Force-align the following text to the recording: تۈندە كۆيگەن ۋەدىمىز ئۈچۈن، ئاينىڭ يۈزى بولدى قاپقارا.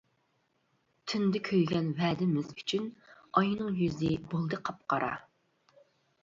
تۈندە 1.11 1.41
كۆيگەن 1.49 1.91
ۋەدىمىز 1.99 2.49
ئۈچۈن، 2.55 2.87
ئاينىڭ 3.43 3.77
يۈزى 3.83 4.11
بولدى 4.33 4.61
قاپقارا. 4.71 5.13